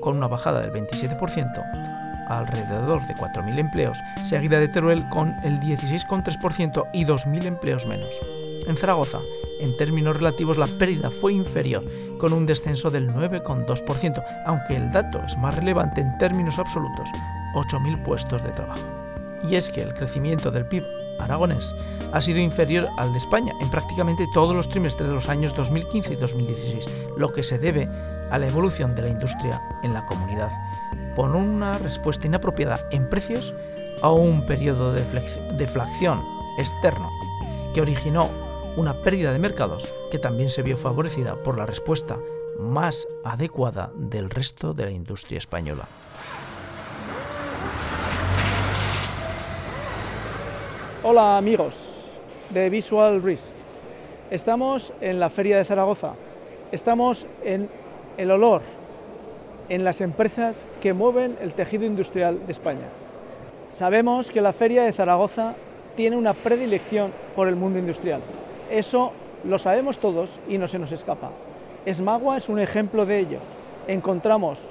con 0.00 0.16
una 0.16 0.28
bajada 0.28 0.60
del 0.60 0.72
27%, 0.72 2.28
alrededor 2.28 3.06
de 3.06 3.14
4.000 3.14 3.58
empleos, 3.58 3.98
seguida 4.24 4.60
de 4.60 4.68
Teruel 4.68 5.08
con 5.10 5.34
el 5.44 5.58
16,3% 5.60 6.88
y 6.92 7.04
2.000 7.04 7.46
empleos 7.46 7.86
menos. 7.86 8.14
En 8.66 8.76
Zaragoza, 8.76 9.20
en 9.60 9.76
términos 9.76 10.16
relativos, 10.16 10.58
la 10.58 10.66
pérdida 10.66 11.10
fue 11.10 11.32
inferior, 11.32 11.84
con 12.18 12.32
un 12.32 12.46
descenso 12.46 12.90
del 12.90 13.08
9,2%, 13.08 14.24
aunque 14.46 14.76
el 14.76 14.92
dato 14.92 15.22
es 15.26 15.36
más 15.36 15.56
relevante 15.56 16.00
en 16.00 16.16
términos 16.18 16.58
absolutos, 16.58 17.08
8.000 17.54 18.02
puestos 18.04 18.42
de 18.42 18.50
trabajo. 18.50 18.84
Y 19.48 19.56
es 19.56 19.70
que 19.70 19.82
el 19.82 19.94
crecimiento 19.94 20.50
del 20.50 20.66
PIB 20.66 20.84
aragonés 21.18 21.74
ha 22.12 22.20
sido 22.20 22.38
inferior 22.38 22.88
al 22.96 23.12
de 23.12 23.18
España 23.18 23.54
en 23.60 23.70
prácticamente 23.70 24.28
todos 24.32 24.54
los 24.54 24.68
trimestres 24.68 25.08
de 25.08 25.14
los 25.14 25.28
años 25.28 25.54
2015 25.54 26.12
y 26.12 26.16
2016, 26.16 26.86
lo 27.16 27.32
que 27.32 27.42
se 27.42 27.58
debe 27.58 27.88
a 28.30 28.38
la 28.38 28.46
evolución 28.46 28.94
de 28.94 29.02
la 29.02 29.08
industria 29.08 29.62
en 29.82 29.92
la 29.92 30.06
comunidad, 30.06 30.50
por 31.16 31.34
una 31.34 31.78
respuesta 31.78 32.26
inapropiada 32.26 32.88
en 32.90 33.08
precios 33.08 33.52
a 34.02 34.10
un 34.10 34.46
periodo 34.46 34.92
de 34.92 35.04
deflación 35.56 36.22
externo 36.58 37.10
que 37.72 37.80
originó 37.80 38.30
una 38.76 39.02
pérdida 39.02 39.32
de 39.32 39.38
mercados 39.38 39.94
que 40.10 40.18
también 40.18 40.50
se 40.50 40.62
vio 40.62 40.76
favorecida 40.76 41.36
por 41.42 41.56
la 41.56 41.66
respuesta 41.66 42.18
más 42.58 43.06
adecuada 43.24 43.92
del 43.96 44.30
resto 44.30 44.74
de 44.74 44.84
la 44.84 44.90
industria 44.90 45.38
española. 45.38 45.88
Hola 51.06 51.36
amigos 51.36 51.76
de 52.48 52.70
Visual 52.70 53.22
Risk. 53.22 53.52
Estamos 54.30 54.94
en 55.02 55.20
la 55.20 55.28
Feria 55.28 55.58
de 55.58 55.64
Zaragoza. 55.66 56.14
Estamos 56.72 57.26
en 57.44 57.68
el 58.16 58.30
olor, 58.30 58.62
en 59.68 59.84
las 59.84 60.00
empresas 60.00 60.66
que 60.80 60.94
mueven 60.94 61.36
el 61.42 61.52
tejido 61.52 61.84
industrial 61.84 62.46
de 62.46 62.52
España. 62.52 62.88
Sabemos 63.68 64.30
que 64.30 64.40
la 64.40 64.54
Feria 64.54 64.84
de 64.84 64.94
Zaragoza 64.94 65.56
tiene 65.94 66.16
una 66.16 66.32
predilección 66.32 67.12
por 67.36 67.48
el 67.48 67.56
mundo 67.56 67.78
industrial. 67.78 68.22
Eso 68.70 69.12
lo 69.44 69.58
sabemos 69.58 69.98
todos 69.98 70.40
y 70.48 70.56
no 70.56 70.68
se 70.68 70.78
nos 70.78 70.90
escapa. 70.90 71.32
Esmagua 71.84 72.38
es 72.38 72.48
un 72.48 72.60
ejemplo 72.60 73.04
de 73.04 73.18
ello. 73.18 73.40
Encontramos 73.88 74.62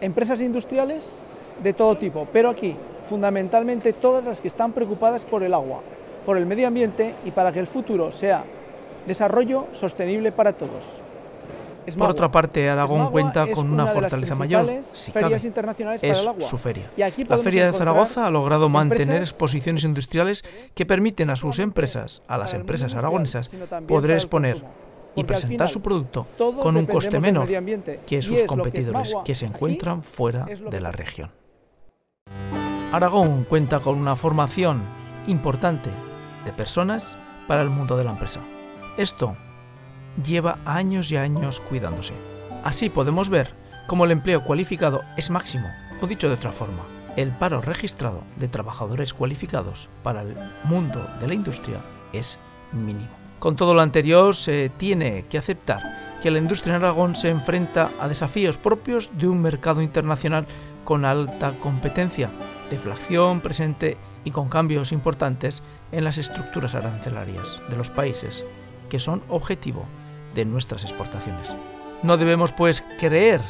empresas 0.00 0.40
industriales 0.40 1.18
de 1.62 1.72
todo 1.72 1.96
tipo, 1.96 2.26
pero 2.32 2.50
aquí 2.50 2.76
fundamentalmente 3.04 3.92
todas 3.92 4.24
las 4.24 4.40
que 4.40 4.48
están 4.48 4.72
preocupadas 4.72 5.24
por 5.24 5.42
el 5.42 5.54
agua, 5.54 5.80
por 6.24 6.36
el 6.36 6.46
medio 6.46 6.66
ambiente 6.66 7.14
y 7.24 7.30
para 7.30 7.52
que 7.52 7.60
el 7.60 7.66
futuro 7.66 8.10
sea 8.10 8.44
desarrollo 9.06 9.66
sostenible 9.72 10.32
para 10.32 10.54
todos. 10.54 11.00
por 11.98 12.10
otra 12.10 12.30
parte, 12.30 12.68
Aragón 12.68 13.10
cuenta 13.10 13.46
con 13.52 13.70
una, 13.70 13.86
fortaleza 13.86 14.34
mayor, 14.34 14.82
si 14.82 15.12
ferias 15.12 15.44
internacionales 15.44 16.00
para 16.00 16.18
el 16.18 16.28
agua. 16.28 16.42
su 16.42 16.56
feria. 16.56 16.90
la 16.96 17.38
Feria 17.38 17.66
de 17.70 17.76
Zaragoza 17.76 18.26
ha 18.26 18.30
logrado 18.30 18.68
mantener 18.68 19.18
exposiciones 19.18 19.84
industriales 19.84 20.44
que 20.74 20.86
permiten 20.86 21.30
a 21.30 21.36
sus 21.36 21.58
empresas, 21.58 22.22
a 22.26 22.38
las 22.38 22.54
empresas 22.54 22.94
aragonesas, 22.94 23.50
poder 23.86 24.12
exponer 24.12 24.62
y 25.16 25.24
presentar 25.24 25.68
su 25.68 25.80
producto 25.80 26.26
con 26.60 26.76
un 26.76 26.86
coste 26.86 27.20
menor 27.20 27.48
que 28.06 28.22
sus 28.22 28.42
competidores 28.44 29.14
que 29.24 29.34
se 29.34 29.46
encuentran 29.46 30.02
fuera 30.02 30.46
de 30.46 30.80
la 30.80 30.90
región. 30.90 31.30
Aragón 32.94 33.42
cuenta 33.42 33.80
con 33.80 33.98
una 33.98 34.14
formación 34.14 34.80
importante 35.26 35.90
de 36.44 36.52
personas 36.52 37.16
para 37.48 37.60
el 37.62 37.68
mundo 37.68 37.96
de 37.96 38.04
la 38.04 38.12
empresa. 38.12 38.38
Esto 38.96 39.36
lleva 40.24 40.58
años 40.64 41.10
y 41.10 41.16
años 41.16 41.58
cuidándose. 41.58 42.12
Así 42.62 42.90
podemos 42.90 43.30
ver 43.30 43.52
cómo 43.88 44.04
el 44.04 44.12
empleo 44.12 44.44
cualificado 44.44 45.02
es 45.16 45.28
máximo, 45.28 45.66
o 46.00 46.06
dicho 46.06 46.28
de 46.28 46.34
otra 46.34 46.52
forma, 46.52 46.84
el 47.16 47.32
paro 47.32 47.60
registrado 47.60 48.22
de 48.36 48.46
trabajadores 48.46 49.12
cualificados 49.12 49.88
para 50.04 50.22
el 50.22 50.36
mundo 50.62 51.04
de 51.18 51.26
la 51.26 51.34
industria 51.34 51.78
es 52.12 52.38
mínimo. 52.70 53.10
Con 53.40 53.56
todo 53.56 53.74
lo 53.74 53.80
anterior, 53.80 54.36
se 54.36 54.68
tiene 54.68 55.24
que 55.28 55.38
aceptar 55.38 55.82
que 56.22 56.30
la 56.30 56.38
industria 56.38 56.76
en 56.76 56.84
Aragón 56.84 57.16
se 57.16 57.28
enfrenta 57.28 57.90
a 58.00 58.06
desafíos 58.06 58.56
propios 58.56 59.10
de 59.18 59.26
un 59.26 59.42
mercado 59.42 59.82
internacional 59.82 60.46
con 60.84 61.04
alta 61.04 61.52
competencia 61.62 62.30
deflación 62.70 63.40
presente 63.40 63.96
y 64.24 64.30
con 64.30 64.48
cambios 64.48 64.92
importantes 64.92 65.62
en 65.92 66.04
las 66.04 66.18
estructuras 66.18 66.74
arancelarias 66.74 67.60
de 67.68 67.76
los 67.76 67.90
países, 67.90 68.44
que 68.88 68.98
son 68.98 69.22
objetivo 69.28 69.86
de 70.34 70.44
nuestras 70.44 70.82
exportaciones. 70.82 71.54
No 72.02 72.16
debemos, 72.16 72.52
pues, 72.52 72.82
creer 72.98 73.40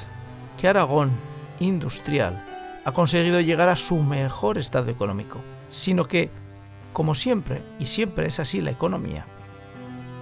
que 0.59 0.69
Aragón 0.69 1.11
industrial 1.61 2.45
ha 2.85 2.93
conseguido 2.93 3.41
llegar 3.41 3.69
a 3.69 3.77
su 3.77 3.97
mejor 3.97 4.59
estado 4.59 4.91
económico, 4.91 5.39
sino 5.71 6.07
que, 6.07 6.31
como 6.93 7.15
siempre, 7.15 7.63
y 7.79 7.87
siempre 7.87 8.27
es 8.27 8.41
así 8.41 8.61
la 8.61 8.71
economía, 8.71 9.27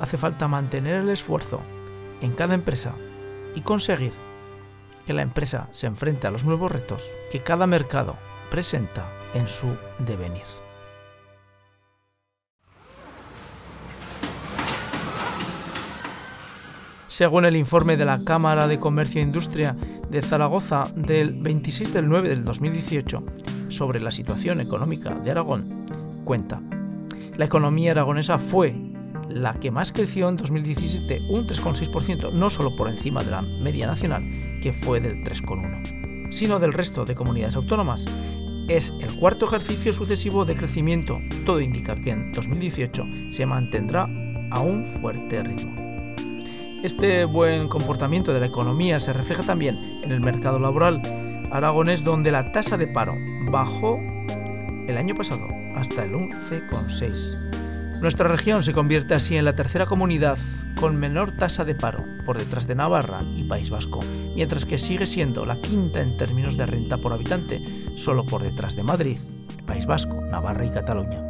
hace 0.00 0.16
falta 0.16 0.48
mantener 0.48 0.96
el 0.96 1.10
esfuerzo 1.10 1.60
en 2.20 2.32
cada 2.32 2.54
empresa 2.54 2.92
y 3.54 3.60
conseguir 3.62 4.12
que 5.06 5.12
la 5.12 5.22
empresa 5.22 5.68
se 5.72 5.86
enfrente 5.86 6.26
a 6.26 6.30
los 6.30 6.44
nuevos 6.44 6.70
retos 6.70 7.10
que 7.30 7.40
cada 7.40 7.66
mercado 7.66 8.16
presenta 8.50 9.04
en 9.34 9.48
su 9.48 9.66
devenir. 9.98 10.42
Según 17.08 17.44
el 17.44 17.56
informe 17.56 17.98
de 17.98 18.06
la 18.06 18.18
Cámara 18.24 18.68
de 18.68 18.80
Comercio 18.80 19.20
e 19.20 19.24
Industria 19.24 19.76
de 20.08 20.22
Zaragoza 20.22 20.86
del 20.96 21.42
26 21.42 21.92
del 21.92 22.08
9 22.08 22.30
del 22.30 22.44
2018 22.44 23.22
sobre 23.68 24.00
la 24.00 24.10
situación 24.10 24.62
económica 24.62 25.14
de 25.14 25.30
Aragón, 25.30 26.22
cuenta, 26.24 26.62
la 27.36 27.44
economía 27.44 27.90
aragonesa 27.90 28.38
fue 28.38 28.74
la 29.28 29.54
que 29.54 29.70
más 29.70 29.92
creció 29.92 30.28
en 30.28 30.36
2017, 30.36 31.20
un 31.30 31.46
3,6%, 31.46 32.32
no 32.32 32.50
solo 32.50 32.74
por 32.76 32.88
encima 32.88 33.22
de 33.22 33.30
la 33.30 33.42
media 33.42 33.86
nacional, 33.86 34.22
que 34.62 34.72
fue 34.72 35.00
del 35.00 35.20
3,1%, 35.22 36.32
sino 36.32 36.58
del 36.58 36.72
resto 36.72 37.04
de 37.04 37.14
comunidades 37.14 37.56
autónomas, 37.56 38.06
es 38.68 38.92
el 39.00 39.14
cuarto 39.18 39.46
ejercicio 39.46 39.92
sucesivo 39.92 40.44
de 40.44 40.56
crecimiento. 40.56 41.20
Todo 41.44 41.60
indica 41.60 41.96
que 41.96 42.10
en 42.10 42.32
2018 42.32 43.06
se 43.30 43.44
mantendrá 43.44 44.08
a 44.50 44.60
un 44.60 44.86
fuerte 45.00 45.42
ritmo. 45.42 45.74
Este 46.82 47.24
buen 47.24 47.68
comportamiento 47.68 48.32
de 48.32 48.40
la 48.40 48.46
economía 48.46 48.98
se 48.98 49.12
refleja 49.12 49.42
también 49.42 49.78
en 50.02 50.10
el 50.10 50.20
mercado 50.20 50.58
laboral 50.58 51.00
aragonés 51.52 52.02
donde 52.02 52.32
la 52.32 52.50
tasa 52.50 52.76
de 52.76 52.88
paro 52.88 53.14
bajó 53.50 53.98
el 54.88 54.96
año 54.96 55.14
pasado 55.14 55.48
hasta 55.76 56.04
el 56.04 56.12
11,6. 56.12 57.51
Nuestra 58.02 58.26
región 58.26 58.64
se 58.64 58.72
convierte 58.72 59.14
así 59.14 59.36
en 59.36 59.44
la 59.44 59.54
tercera 59.54 59.86
comunidad 59.86 60.36
con 60.74 60.96
menor 60.96 61.36
tasa 61.38 61.64
de 61.64 61.76
paro, 61.76 62.02
por 62.26 62.36
detrás 62.36 62.66
de 62.66 62.74
Navarra 62.74 63.20
y 63.36 63.44
País 63.44 63.70
Vasco, 63.70 64.00
mientras 64.34 64.64
que 64.64 64.76
sigue 64.76 65.06
siendo 65.06 65.46
la 65.46 65.60
quinta 65.60 66.02
en 66.02 66.16
términos 66.16 66.56
de 66.56 66.66
renta 66.66 66.98
por 66.98 67.12
habitante, 67.12 67.62
solo 67.94 68.26
por 68.26 68.42
detrás 68.42 68.74
de 68.74 68.82
Madrid, 68.82 69.18
País 69.68 69.86
Vasco, 69.86 70.20
Navarra 70.20 70.66
y 70.66 70.70
Cataluña. 70.70 71.22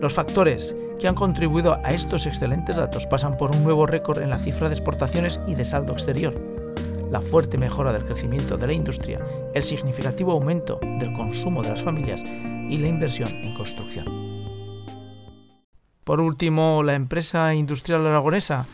Los 0.00 0.12
factores 0.12 0.74
que 0.98 1.06
han 1.06 1.14
contribuido 1.14 1.74
a 1.84 1.90
estos 1.90 2.26
excelentes 2.26 2.74
datos 2.74 3.06
pasan 3.06 3.36
por 3.36 3.54
un 3.54 3.62
nuevo 3.62 3.86
récord 3.86 4.20
en 4.20 4.30
la 4.30 4.38
cifra 4.38 4.68
de 4.68 4.74
exportaciones 4.74 5.38
y 5.46 5.54
de 5.54 5.64
saldo 5.64 5.92
exterior, 5.92 6.34
la 7.12 7.20
fuerte 7.20 7.58
mejora 7.58 7.92
del 7.92 8.04
crecimiento 8.04 8.56
de 8.56 8.66
la 8.66 8.72
industria, 8.72 9.20
el 9.54 9.62
significativo 9.62 10.32
aumento 10.32 10.80
del 10.98 11.12
consumo 11.12 11.62
de 11.62 11.68
las 11.68 11.82
familias 11.84 12.24
y 12.24 12.76
la 12.76 12.88
inversión 12.88 13.28
en 13.28 13.54
construcción. 13.54 14.27
Por 16.08 16.22
último, 16.22 16.82
la 16.82 16.94
empresa 16.94 17.52
industrial 17.52 18.06
aragonesa 18.06 18.64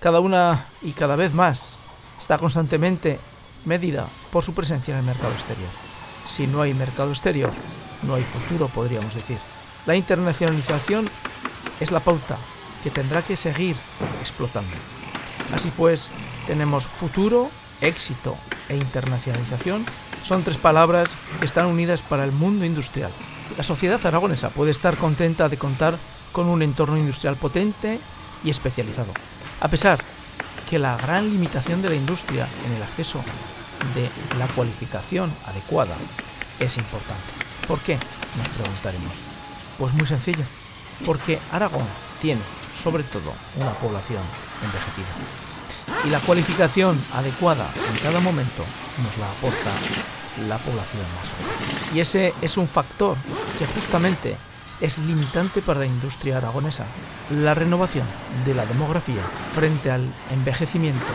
cada 0.00 0.20
una 0.20 0.64
y 0.80 0.92
cada 0.92 1.16
vez 1.16 1.34
más 1.34 1.74
está 2.18 2.38
constantemente 2.38 3.20
medida 3.66 4.06
por 4.32 4.42
su 4.42 4.54
presencia 4.54 4.94
en 4.94 5.00
el 5.00 5.04
mercado 5.04 5.34
exterior. 5.34 5.68
Si 6.26 6.46
no 6.46 6.62
hay 6.62 6.72
mercado 6.72 7.10
exterior, 7.10 7.50
no 8.04 8.14
hay 8.14 8.22
futuro, 8.22 8.68
podríamos 8.68 9.12
decir. 9.12 9.36
La 9.84 9.96
internacionalización 9.96 11.06
es 11.78 11.92
la 11.92 12.00
pauta 12.00 12.38
que 12.82 12.88
tendrá 12.88 13.20
que 13.20 13.36
seguir 13.36 13.76
explotando. 14.22 14.74
Así 15.52 15.70
pues, 15.76 16.08
tenemos 16.46 16.86
futuro, 16.86 17.50
éxito 17.82 18.34
e 18.70 18.76
internacionalización 18.76 19.84
son 20.24 20.42
tres 20.42 20.56
palabras 20.56 21.14
que 21.38 21.44
están 21.44 21.66
unidas 21.66 22.00
para 22.00 22.24
el 22.24 22.32
mundo 22.32 22.64
industrial. 22.64 23.10
La 23.58 23.62
sociedad 23.62 24.00
aragonesa 24.06 24.48
puede 24.48 24.70
estar 24.70 24.96
contenta 24.96 25.50
de 25.50 25.58
contar 25.58 25.94
con 26.38 26.46
un 26.46 26.62
entorno 26.62 26.96
industrial 26.96 27.34
potente 27.34 27.98
y 28.44 28.50
especializado, 28.50 29.10
a 29.60 29.66
pesar 29.66 29.98
que 30.70 30.78
la 30.78 30.96
gran 30.96 31.28
limitación 31.28 31.82
de 31.82 31.88
la 31.88 31.96
industria 31.96 32.46
en 32.64 32.74
el 32.74 32.82
acceso 32.84 33.20
de 33.96 34.08
la 34.38 34.46
cualificación 34.46 35.28
adecuada 35.46 35.96
es 36.60 36.76
importante. 36.76 37.24
¿Por 37.66 37.80
qué? 37.80 37.98
Nos 38.38 38.48
preguntaremos. 38.50 39.10
Pues 39.78 39.92
muy 39.94 40.06
sencillo, 40.06 40.44
porque 41.04 41.40
Aragón 41.50 41.84
tiene 42.22 42.40
sobre 42.84 43.02
todo 43.02 43.34
una 43.56 43.72
población 43.72 44.22
envejecida. 44.62 46.06
Y 46.06 46.10
la 46.10 46.20
cualificación 46.20 46.96
adecuada 47.14 47.68
en 47.90 47.98
cada 47.98 48.20
momento 48.20 48.62
nos 49.02 49.18
la 49.18 49.28
aporta 49.28 49.72
la 50.46 50.58
población 50.58 51.02
más 51.16 51.26
joven. 51.34 51.96
Y 51.96 51.98
ese 51.98 52.32
es 52.42 52.56
un 52.56 52.68
factor 52.68 53.16
que 53.58 53.66
justamente 53.66 54.36
es 54.80 54.98
limitante 54.98 55.60
para 55.60 55.80
la 55.80 55.86
industria 55.86 56.38
aragonesa. 56.38 56.86
La 57.30 57.54
renovación 57.54 58.06
de 58.44 58.54
la 58.54 58.64
demografía 58.66 59.22
frente 59.54 59.90
al 59.90 60.06
envejecimiento 60.32 61.06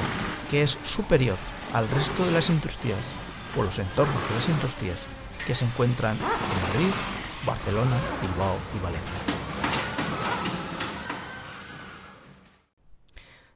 que 0.51 0.63
es 0.63 0.77
superior 0.83 1.37
al 1.73 1.89
resto 1.89 2.25
de 2.25 2.31
las 2.31 2.49
industrias 2.49 2.99
o 3.57 3.63
los 3.63 3.79
entornos 3.79 4.29
de 4.29 4.35
las 4.35 4.49
industrias 4.49 5.07
que 5.47 5.55
se 5.55 5.65
encuentran 5.65 6.15
en 6.15 6.67
Madrid, 6.67 6.93
Barcelona, 7.45 7.97
Bilbao 8.21 8.55
y 8.75 8.83
Valencia. 8.83 9.33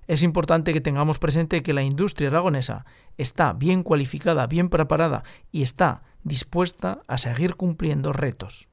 Es 0.08 0.24
importante 0.24 0.72
que 0.72 0.82
tengamos 0.82 1.20
presente 1.20 1.62
que 1.62 1.74
la 1.74 1.84
industria 1.84 2.30
aragonesa 2.30 2.86
está 3.18 3.52
bien 3.52 3.84
cualificada, 3.84 4.48
bien 4.48 4.70
preparada 4.70 5.24
y 5.52 5.64
está 5.64 6.04
dispuesta 6.24 7.02
a 7.08 7.18
seguir 7.18 7.56
cumpliendo 7.56 8.14
retos. 8.14 8.70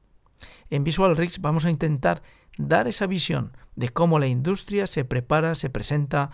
En 0.70 0.84
Visual 0.84 1.16
Rigs 1.16 1.40
vamos 1.40 1.64
a 1.64 1.70
intentar 1.70 2.22
dar 2.58 2.88
esa 2.88 3.06
visión 3.06 3.56
de 3.76 3.88
cómo 3.88 4.18
la 4.18 4.26
industria 4.26 4.86
se 4.86 5.04
prepara, 5.04 5.54
se 5.54 5.70
presenta 5.70 6.30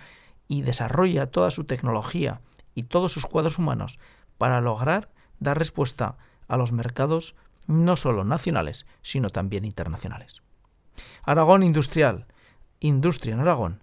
y 0.48 0.62
desarrolla 0.62 1.30
toda 1.30 1.50
su 1.50 1.64
tecnología 1.64 2.40
y 2.74 2.84
todos 2.84 3.12
sus 3.12 3.26
cuadros 3.26 3.58
humanos 3.58 3.98
para 4.38 4.60
lograr 4.60 5.10
dar 5.38 5.58
respuesta 5.58 6.16
a 6.48 6.56
los 6.56 6.72
mercados 6.72 7.34
no 7.66 7.96
solo 7.96 8.24
nacionales, 8.24 8.86
sino 9.02 9.30
también 9.30 9.64
internacionales. 9.64 10.42
Aragón 11.22 11.62
Industrial, 11.62 12.26
Industria 12.80 13.34
en 13.34 13.40
Aragón, 13.40 13.82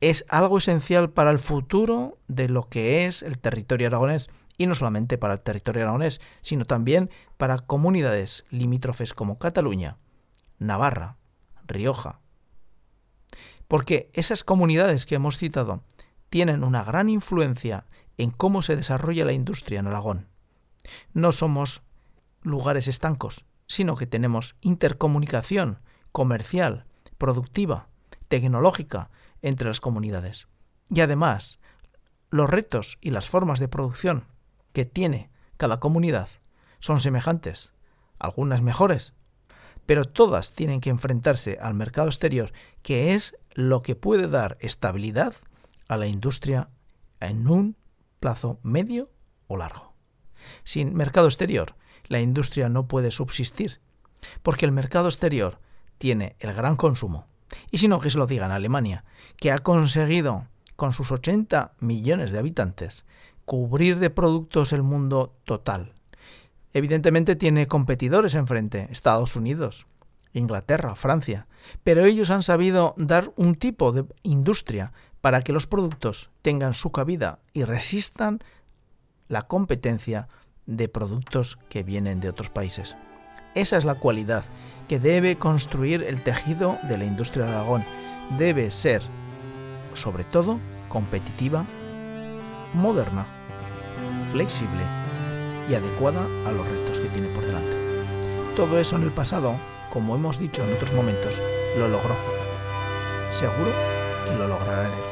es 0.00 0.24
algo 0.28 0.58
esencial 0.58 1.10
para 1.10 1.30
el 1.30 1.38
futuro 1.38 2.18
de 2.26 2.48
lo 2.48 2.68
que 2.68 3.06
es 3.06 3.22
el 3.22 3.38
territorio 3.38 3.86
aragonés, 3.86 4.30
y 4.62 4.66
no 4.68 4.76
solamente 4.76 5.18
para 5.18 5.34
el 5.34 5.40
territorio 5.40 5.82
aragonés, 5.82 6.20
sino 6.40 6.64
también 6.66 7.10
para 7.36 7.58
comunidades 7.58 8.44
limítrofes 8.48 9.12
como 9.12 9.36
Cataluña, 9.36 9.98
Navarra, 10.60 11.16
Rioja. 11.66 12.20
Porque 13.66 14.08
esas 14.12 14.44
comunidades 14.44 15.04
que 15.04 15.16
hemos 15.16 15.36
citado 15.36 15.82
tienen 16.28 16.62
una 16.62 16.84
gran 16.84 17.08
influencia 17.08 17.86
en 18.18 18.30
cómo 18.30 18.62
se 18.62 18.76
desarrolla 18.76 19.24
la 19.24 19.32
industria 19.32 19.80
en 19.80 19.88
Aragón. 19.88 20.28
No 21.12 21.32
somos 21.32 21.82
lugares 22.42 22.86
estancos, 22.86 23.44
sino 23.66 23.96
que 23.96 24.06
tenemos 24.06 24.54
intercomunicación 24.60 25.80
comercial, 26.12 26.84
productiva, 27.18 27.88
tecnológica, 28.28 29.10
entre 29.40 29.66
las 29.66 29.80
comunidades. 29.80 30.46
Y 30.88 31.00
además, 31.00 31.58
los 32.30 32.48
retos 32.48 32.98
y 33.00 33.10
las 33.10 33.28
formas 33.28 33.58
de 33.58 33.66
producción 33.66 34.26
que 34.72 34.84
tiene 34.84 35.30
cada 35.56 35.80
comunidad 35.80 36.28
son 36.78 37.00
semejantes, 37.00 37.72
algunas 38.18 38.62
mejores, 38.62 39.14
pero 39.86 40.04
todas 40.04 40.52
tienen 40.52 40.80
que 40.80 40.90
enfrentarse 40.90 41.58
al 41.60 41.74
mercado 41.74 42.08
exterior, 42.08 42.52
que 42.82 43.14
es 43.14 43.36
lo 43.54 43.82
que 43.82 43.96
puede 43.96 44.28
dar 44.28 44.56
estabilidad 44.60 45.34
a 45.88 45.96
la 45.96 46.06
industria 46.06 46.68
en 47.20 47.48
un 47.48 47.76
plazo 48.20 48.58
medio 48.62 49.10
o 49.46 49.56
largo. 49.56 49.94
Sin 50.64 50.94
mercado 50.94 51.26
exterior, 51.26 51.74
la 52.06 52.20
industria 52.20 52.68
no 52.68 52.88
puede 52.88 53.10
subsistir, 53.10 53.80
porque 54.42 54.66
el 54.66 54.72
mercado 54.72 55.08
exterior 55.08 55.58
tiene 55.98 56.36
el 56.40 56.52
gran 56.52 56.76
consumo, 56.76 57.26
y 57.70 57.78
si 57.78 57.88
no, 57.88 58.00
que 58.00 58.10
se 58.10 58.18
lo 58.18 58.26
digan 58.26 58.50
Alemania, 58.50 59.04
que 59.36 59.52
ha 59.52 59.58
conseguido, 59.58 60.46
con 60.76 60.92
sus 60.92 61.12
80 61.12 61.74
millones 61.80 62.32
de 62.32 62.38
habitantes, 62.38 63.04
cubrir 63.44 63.98
de 63.98 64.10
productos 64.10 64.72
el 64.72 64.82
mundo 64.82 65.34
total. 65.44 65.92
Evidentemente 66.72 67.36
tiene 67.36 67.66
competidores 67.66 68.34
enfrente, 68.34 68.88
Estados 68.90 69.36
Unidos, 69.36 69.86
Inglaterra, 70.32 70.94
Francia, 70.94 71.46
pero 71.84 72.04
ellos 72.04 72.30
han 72.30 72.42
sabido 72.42 72.94
dar 72.96 73.32
un 73.36 73.54
tipo 73.54 73.92
de 73.92 74.04
industria 74.22 74.92
para 75.20 75.42
que 75.42 75.52
los 75.52 75.66
productos 75.66 76.30
tengan 76.40 76.74
su 76.74 76.90
cabida 76.90 77.38
y 77.52 77.64
resistan 77.64 78.40
la 79.28 79.42
competencia 79.42 80.28
de 80.66 80.88
productos 80.88 81.58
que 81.68 81.82
vienen 81.82 82.20
de 82.20 82.28
otros 82.28 82.50
países. 82.50 82.96
Esa 83.54 83.76
es 83.76 83.84
la 83.84 83.96
cualidad 83.96 84.44
que 84.88 84.98
debe 84.98 85.36
construir 85.36 86.02
el 86.02 86.22
tejido 86.22 86.78
de 86.88 86.98
la 86.98 87.04
industria 87.04 87.44
de 87.44 87.52
Aragón. 87.52 87.84
Debe 88.38 88.70
ser, 88.70 89.02
sobre 89.94 90.24
todo, 90.24 90.58
competitiva, 90.88 91.64
moderna, 92.74 93.26
flexible 94.32 94.82
y 95.68 95.74
adecuada 95.74 96.24
a 96.46 96.52
los 96.52 96.66
retos 96.66 96.98
que 96.98 97.08
tiene 97.08 97.28
por 97.28 97.44
delante. 97.44 97.76
Todo 98.56 98.78
eso 98.78 98.96
en 98.96 99.02
el 99.02 99.10
pasado, 99.10 99.54
como 99.92 100.14
hemos 100.14 100.38
dicho 100.38 100.62
en 100.64 100.74
otros 100.74 100.92
momentos, 100.92 101.40
lo 101.78 101.88
logró. 101.88 102.14
Seguro 103.32 103.70
que 104.28 104.36
lo 104.36 104.48
logrará 104.48 104.82
en 104.82 104.92
el. 104.92 105.11